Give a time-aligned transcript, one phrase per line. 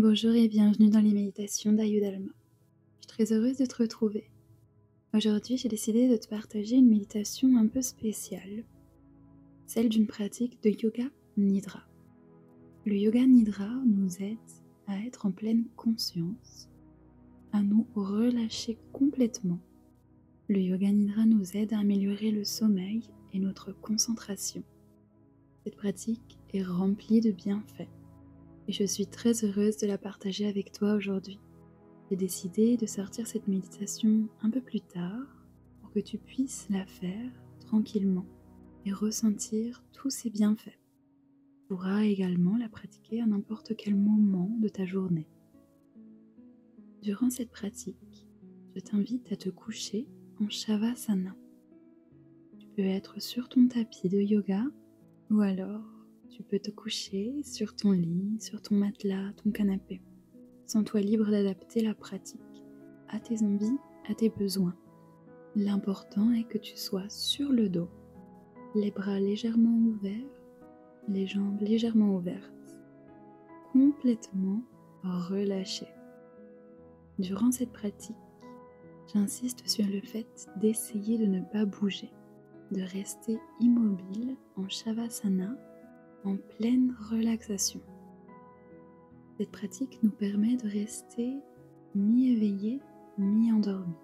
[0.00, 2.30] Bonjour et bienvenue dans les méditations d'Ayudalma.
[3.00, 4.30] Je suis très heureuse de te retrouver.
[5.12, 8.62] Aujourd'hui, j'ai décidé de te partager une méditation un peu spéciale,
[9.66, 11.82] celle d'une pratique de yoga nidra.
[12.86, 14.38] Le yoga nidra nous aide
[14.86, 16.68] à être en pleine conscience,
[17.50, 19.58] à nous relâcher complètement.
[20.46, 23.02] Le yoga nidra nous aide à améliorer le sommeil
[23.32, 24.62] et notre concentration.
[25.64, 27.88] Cette pratique est remplie de bienfaits
[28.68, 31.40] et je suis très heureuse de la partager avec toi aujourd'hui.
[32.10, 35.46] J'ai décidé de sortir cette méditation un peu plus tard
[35.80, 38.26] pour que tu puisses la faire tranquillement
[38.84, 40.78] et ressentir tous ses bienfaits.
[41.54, 45.28] Tu pourras également la pratiquer à n'importe quel moment de ta journée.
[47.02, 48.28] Durant cette pratique,
[48.74, 50.06] je t'invite à te coucher
[50.40, 51.34] en Shavasana.
[52.58, 54.64] Tu peux être sur ton tapis de yoga
[55.30, 55.97] ou alors
[56.30, 60.00] tu peux te coucher sur ton lit, sur ton matelas, ton canapé.
[60.66, 62.40] Sens-toi libre d'adapter la pratique
[63.08, 64.76] à tes envies, à tes besoins.
[65.56, 67.88] L'important est que tu sois sur le dos,
[68.74, 70.12] les bras légèrement ouverts,
[71.08, 72.76] les jambes légèrement ouvertes,
[73.72, 74.62] complètement
[75.02, 75.88] relâchées.
[77.18, 78.16] Durant cette pratique,
[79.12, 82.12] j'insiste sur le fait d'essayer de ne pas bouger,
[82.70, 85.56] de rester immobile en Shavasana
[86.28, 87.80] en pleine relaxation.
[89.38, 91.38] Cette pratique nous permet de rester
[91.94, 92.82] mi-éveillé,
[93.16, 93.94] mi-endormi,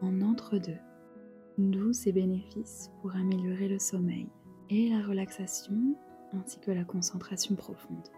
[0.00, 0.78] en entre-deux,
[1.58, 4.28] d'où ses bénéfices pour améliorer le sommeil
[4.70, 5.96] et la relaxation
[6.34, 8.08] ainsi que la concentration profonde.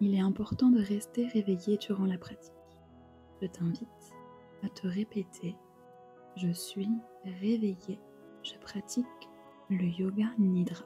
[0.00, 2.52] Il est important de rester réveillé durant la pratique.
[3.42, 4.14] Je t'invite
[4.62, 5.56] à te répéter
[6.36, 6.88] Je suis
[7.24, 7.98] réveillé,
[8.44, 9.06] je pratique
[9.70, 10.84] le yoga nidra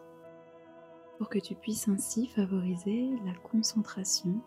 [1.22, 4.40] pour que tu puisses ainsi favoriser la concentration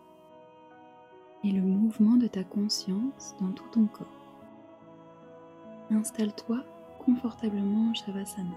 [1.42, 4.06] et le mouvement de ta conscience dans tout ton corps.
[5.90, 6.62] Installe-toi
[6.98, 8.50] confortablement en Shavasana.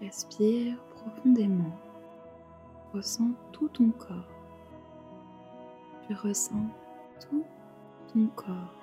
[0.00, 1.78] Respire profondément.
[2.92, 4.32] Ressens tout ton corps.
[6.08, 6.66] Tu ressens
[7.20, 7.44] tout
[8.12, 8.75] ton corps.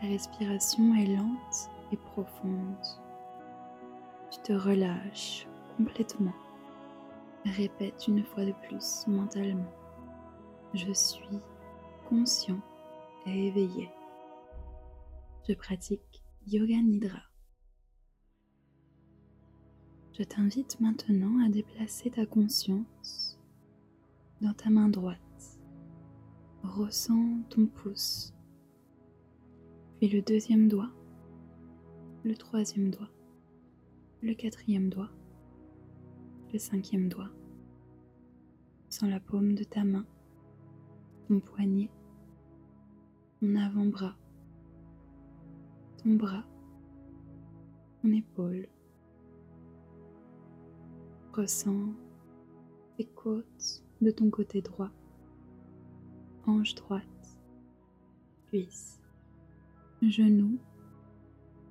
[0.00, 2.76] Ta respiration est lente et profonde.
[4.30, 5.46] Tu te relâches
[5.76, 6.34] complètement.
[7.46, 9.72] Répète une fois de plus mentalement.
[10.74, 11.40] Je suis
[12.08, 12.60] conscient
[13.26, 13.88] et éveillé.
[15.48, 17.22] Je pratique Yoga Nidra.
[20.12, 23.38] Je t'invite maintenant à déplacer ta conscience
[24.42, 25.20] dans ta main droite.
[26.62, 28.35] Ressens ton pouce
[29.96, 30.90] puis le deuxième doigt,
[32.22, 33.08] le troisième doigt,
[34.20, 35.10] le quatrième doigt,
[36.52, 37.30] le cinquième doigt,
[38.90, 40.04] sans la paume de ta main,
[41.28, 41.90] ton poignet,
[43.40, 44.16] ton avant-bras,
[46.02, 46.44] ton bras,
[48.02, 48.68] ton épaule.
[51.32, 51.94] Ressens
[52.98, 54.90] tes côtes de ton côté droit,
[56.46, 57.40] hanche droite,
[58.48, 59.00] cuisse
[60.10, 60.58] genou,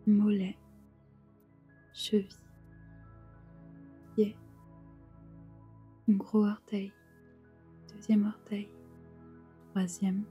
[0.07, 0.57] mollet,
[1.93, 2.27] cheville,
[4.15, 4.35] pied,
[6.09, 6.91] gros orteil,
[7.93, 8.69] deuxième orteil,
[9.69, 10.23] troisième,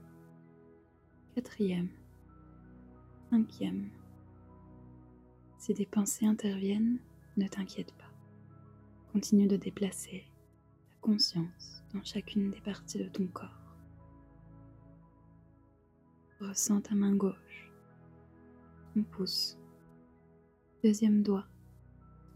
[1.33, 1.89] quatrième,
[3.29, 3.89] cinquième.
[5.57, 6.99] Si des pensées interviennent,
[7.37, 8.11] ne t'inquiète pas.
[9.11, 10.25] Continue de déplacer
[10.89, 13.49] ta conscience dans chacune des parties de ton corps.
[16.39, 17.64] Ressens ta main gauche
[19.03, 19.57] pouce,
[20.83, 21.45] deuxième doigt,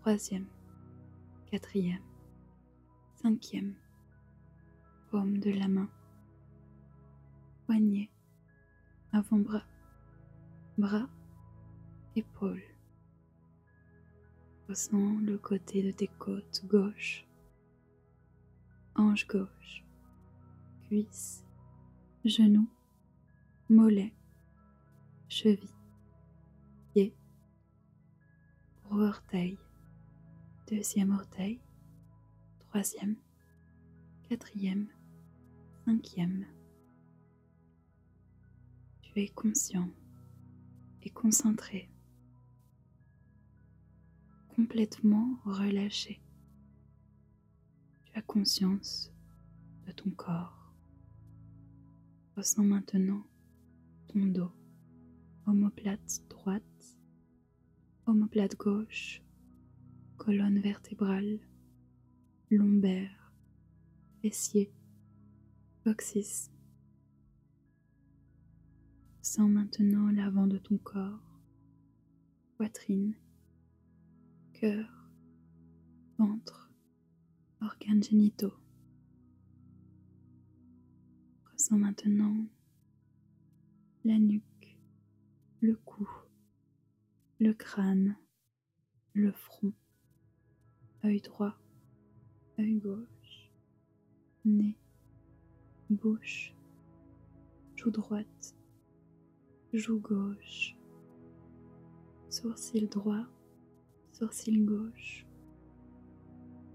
[0.02, 0.46] troisième,
[1.50, 2.02] quatrième,
[3.16, 3.76] cinquième,
[5.10, 5.90] paume de la main,
[7.66, 8.10] poignet,
[9.12, 9.64] avant-bras,
[10.78, 11.10] bras,
[12.16, 12.64] épaule.
[14.68, 17.26] Ressens le côté de tes côtes gauche,
[18.96, 19.84] hanche gauche,
[20.88, 21.44] cuisse,
[22.26, 22.68] genou,
[23.70, 24.14] mollet,
[25.28, 25.79] cheville
[28.98, 29.58] orteil,
[30.68, 31.62] deuxième orteil,
[32.60, 33.16] troisième,
[34.28, 34.88] quatrième,
[35.86, 36.46] cinquième.
[39.02, 39.90] Tu es conscient
[41.04, 41.90] et concentré,
[44.50, 46.22] complètement relâché.
[48.06, 49.12] Tu as conscience
[49.86, 50.74] de ton corps.
[52.36, 53.24] Ressens maintenant
[54.08, 54.52] ton dos,
[55.46, 56.64] omoplate droite
[58.10, 59.22] omoplate gauche,
[60.18, 61.40] colonne vertébrale,
[62.50, 63.32] lombaire,
[64.22, 64.74] fessier,
[65.84, 66.50] coccyx.
[69.22, 71.40] Sens maintenant l'avant de ton corps,
[72.58, 73.14] poitrine,
[74.54, 75.12] cœur,
[76.18, 76.72] ventre,
[77.62, 78.56] organes génitaux.
[81.54, 82.48] Ressens maintenant
[84.04, 84.80] la nuque,
[85.62, 86.08] le cou,
[87.42, 88.18] le crâne,
[89.14, 89.72] le front,
[91.06, 91.56] œil droit,
[92.60, 93.50] œil gauche,
[94.44, 94.78] nez,
[95.90, 96.54] bouche,
[97.78, 98.56] joue droite,
[99.72, 100.76] joue gauche,
[102.28, 103.26] sourcil droit,
[104.12, 105.26] sourcil gauche,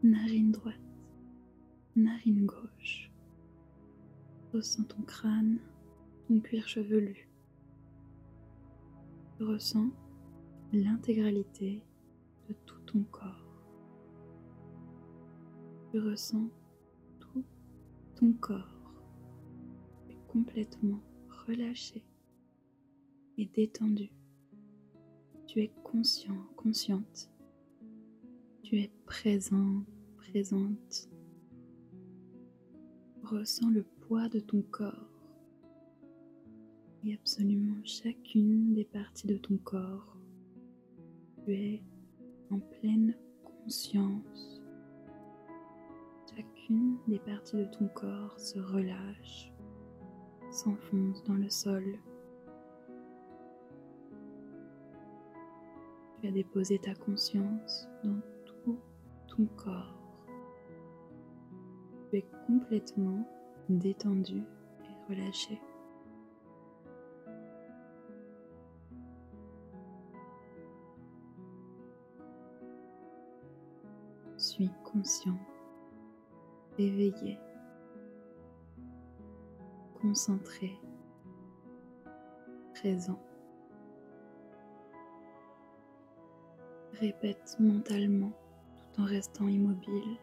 [0.03, 0.81] narine droite,
[1.95, 3.11] narine gauche.
[4.55, 5.59] Ressens ton crâne,
[6.27, 7.29] ton cuir chevelu.
[9.41, 9.91] Ressens
[10.75, 11.83] l'intégralité
[12.49, 13.47] de tout ton corps.
[15.91, 16.49] Tu ressens
[17.21, 17.45] tout
[18.17, 18.93] ton corps
[20.11, 21.01] est complètement
[21.47, 22.05] relâché
[23.39, 24.11] et détendu.
[25.47, 27.31] Tu es conscient, consciente.
[28.63, 29.85] Tu es présent,
[30.17, 31.09] présente.
[33.23, 35.09] Ressens le poids de ton corps
[37.05, 40.17] et absolument chacune des parties de ton corps.
[41.45, 41.83] Tu es
[42.51, 44.63] en pleine conscience.
[46.35, 49.53] Chacune des parties de ton corps se relâche,
[50.51, 51.85] s'enfonce dans le sol.
[56.21, 58.79] Tu as déposé ta conscience dans tout
[59.29, 60.27] ton corps.
[62.11, 63.23] Tu es complètement
[63.69, 65.61] détendu et relâché.
[74.85, 75.39] Conscient,
[76.79, 77.39] éveillé,
[80.01, 80.79] concentré,
[82.75, 83.19] présent.
[87.01, 88.33] Répète mentalement
[88.77, 90.17] tout en restant immobile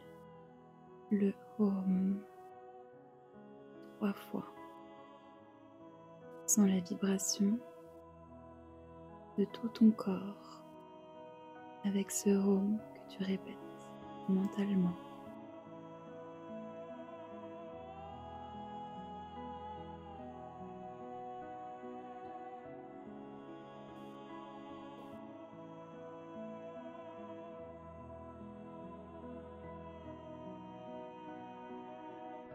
[1.12, 2.22] le home
[3.96, 4.46] trois fois.
[6.46, 7.60] Sans la vibration
[9.38, 10.64] de tout ton corps
[11.84, 13.71] avec ce home que tu répètes
[14.32, 14.94] mentalement.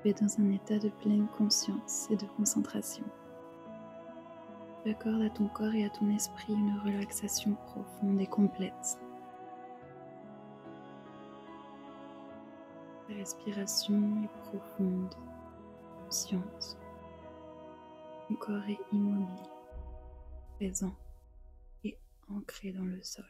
[0.03, 3.05] Tu es dans un état de pleine conscience et de concentration.
[4.85, 8.99] Tu accordes à ton corps et à ton esprit une relaxation profonde et complète.
[13.09, 15.15] Respiration est profonde,
[16.05, 16.79] consciente.
[18.29, 19.51] Ton corps est immobile,
[20.57, 20.95] présent
[21.85, 21.97] et
[22.29, 23.25] ancré dans le sol.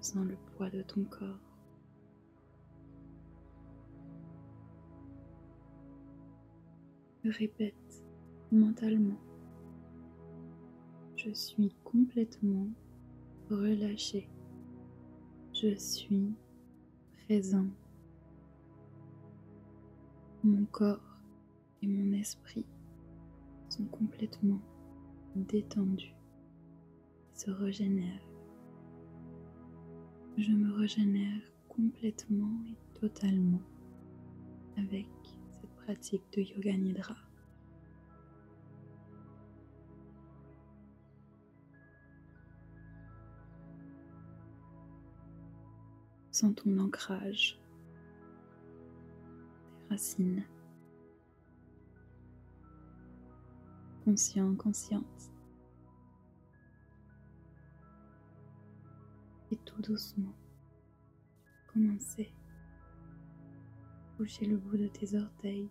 [0.00, 1.38] Sens le poids de ton corps.
[7.24, 8.04] Répète
[8.50, 9.20] mentalement.
[11.16, 12.66] Je suis complètement
[13.50, 14.26] relâché
[15.62, 16.32] je suis
[17.24, 17.66] présent.
[20.42, 21.18] Mon corps
[21.82, 22.64] et mon esprit
[23.68, 24.60] sont complètement
[25.36, 26.14] détendus
[27.34, 28.26] et se régénèrent.
[30.38, 33.60] Je me régénère complètement et totalement
[34.78, 35.08] avec
[35.50, 37.16] cette pratique de yoga nidra.
[46.32, 47.58] Sens ton ancrage,
[49.88, 50.44] tes racines.
[54.04, 55.32] Conscient, consciente.
[59.50, 60.32] Et tout doucement,
[61.72, 62.32] commencer
[64.06, 65.68] à bouger le bout de tes orteils,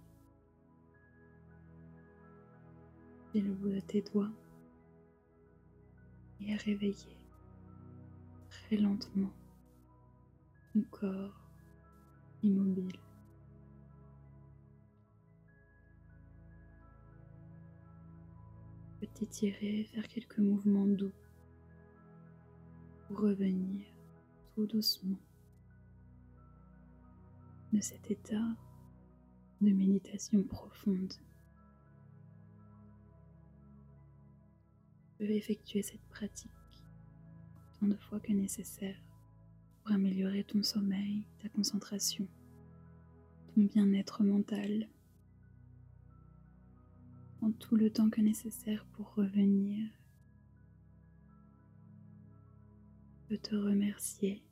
[3.34, 4.32] le bout de tes doigts
[6.42, 7.18] et à réveiller
[8.50, 9.32] très lentement
[10.84, 11.40] corps
[12.44, 13.00] immobile.
[19.00, 21.12] Petit t'étirer, faire quelques mouvements doux
[23.08, 23.86] pour revenir
[24.56, 25.20] tout doucement
[27.74, 28.56] de cet état
[29.62, 31.14] de méditation profonde.
[35.04, 36.52] Tu peux effectuer cette pratique
[37.76, 38.98] autant de fois que nécessaire
[39.80, 42.28] pour améliorer ton sommeil, ta concentration,
[43.54, 44.90] ton bien-être mental.
[47.38, 49.90] Prends tout le temps que nécessaire pour revenir.
[53.30, 54.44] Je te remercier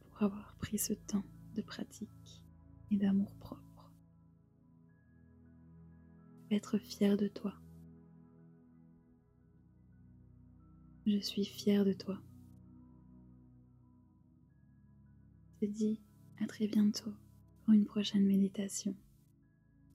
[0.00, 2.42] pour avoir pris ce temps de pratique
[2.90, 3.92] et d'amour propre.
[6.50, 7.54] Être fier de toi.
[11.06, 12.20] Je suis fière de toi.
[16.40, 17.12] À très bientôt
[17.64, 18.94] pour une prochaine méditation.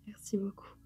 [0.07, 0.80] Merci beaucoup.